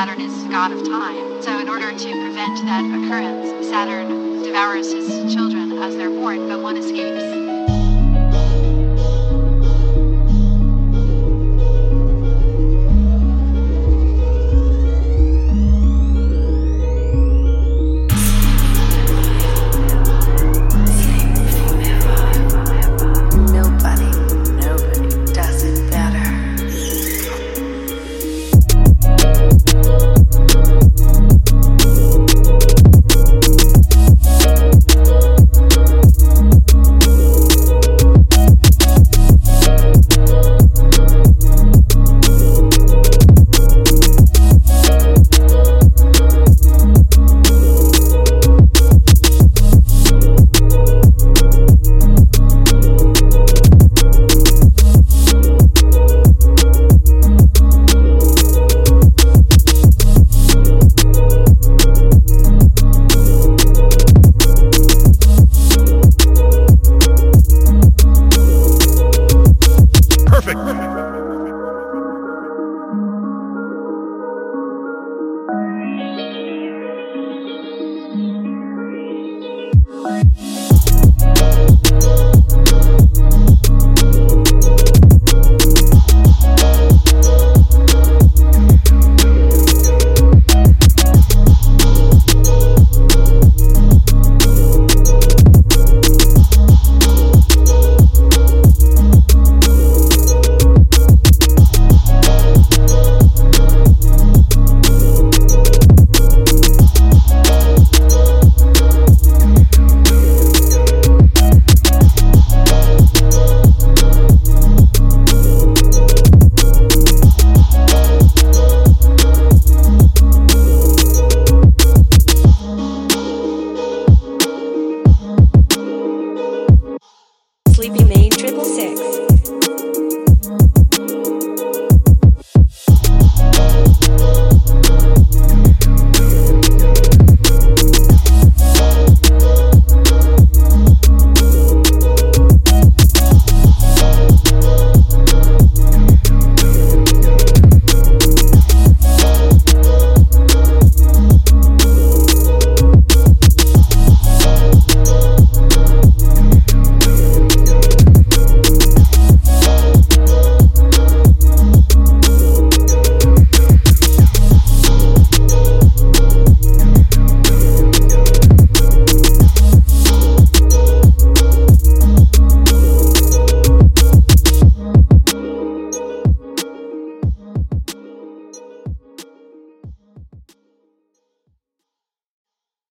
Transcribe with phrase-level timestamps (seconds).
[0.00, 1.42] Saturn is god of time.
[1.42, 6.62] So in order to prevent that occurrence, Saturn devours his children as they're born, but
[6.62, 7.49] one escapes.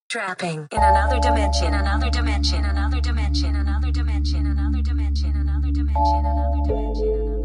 [0.09, 5.71] Trapping in another dimension, another dimension, another dimension, another dimension, another dimension, another dimension, another
[5.71, 7.38] dimension, another dimension.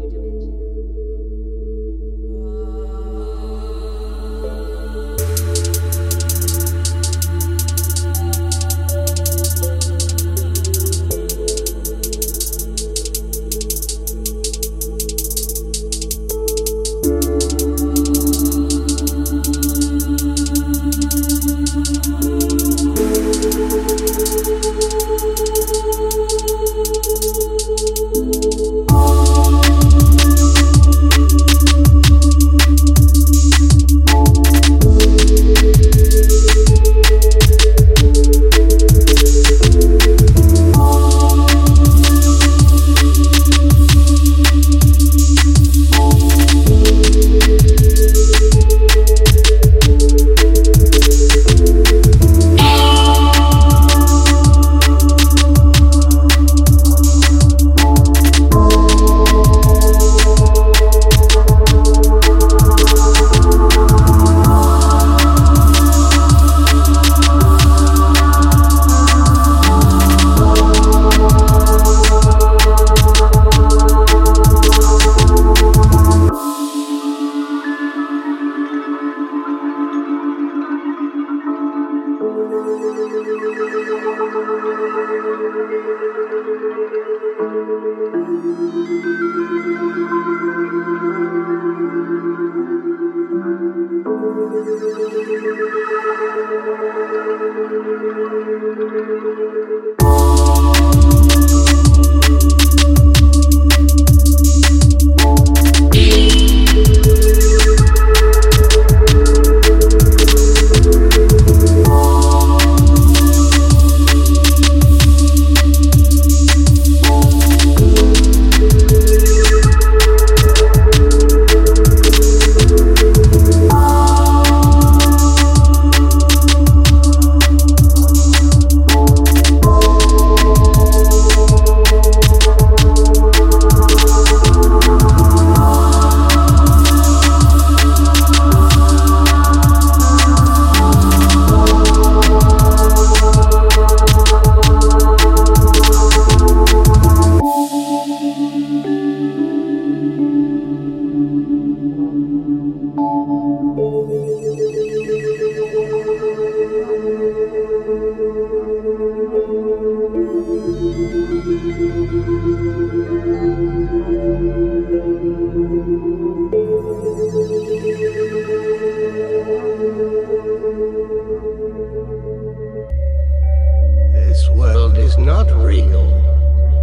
[175.17, 176.07] not real.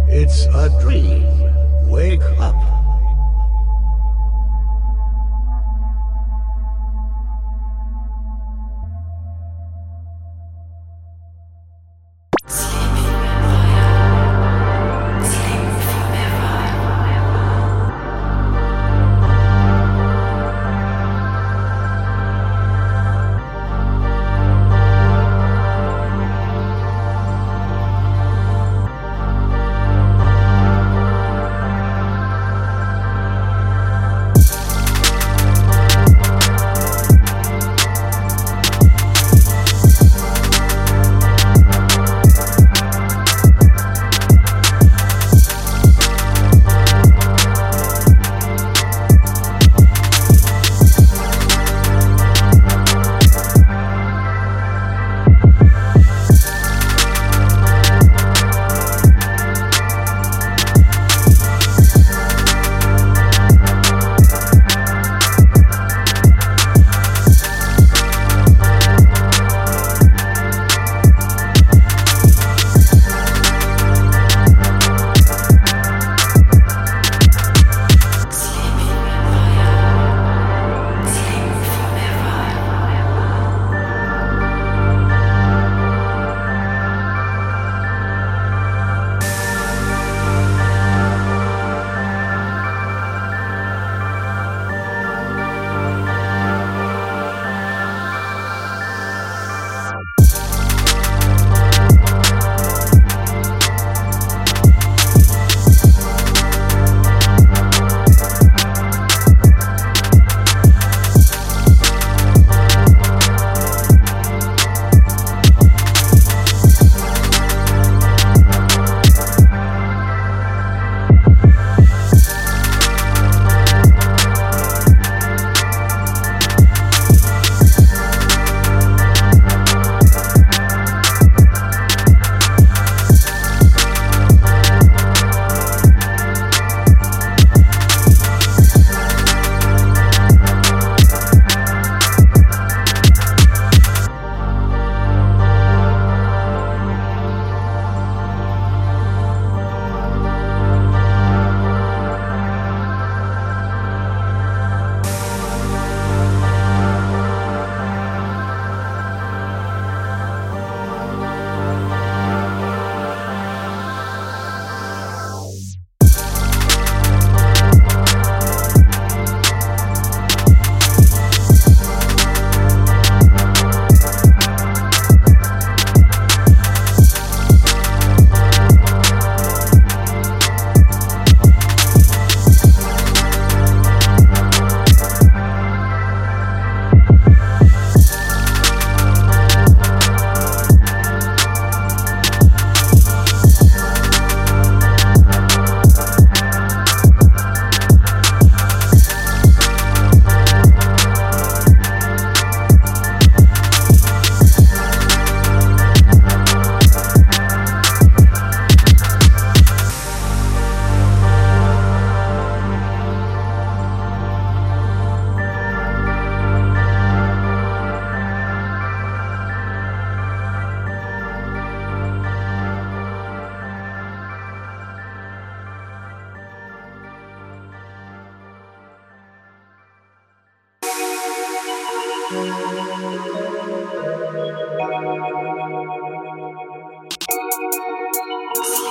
[0.07, 1.23] It's a dream.
[1.89, 2.82] Wake up.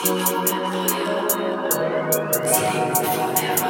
[0.04, 0.16] Take
[3.60, 3.61] me.